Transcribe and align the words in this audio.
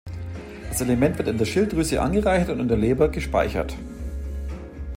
Das 0.69 0.81
Element 0.81 1.19
wird 1.19 1.27
in 1.27 1.37
der 1.37 1.45
Schilddrüse 1.45 2.01
angereichert 2.01 2.49
und 2.55 2.59
in 2.61 2.67
der 2.69 2.77
Leber 2.77 3.09
gespeichert. 3.09 3.77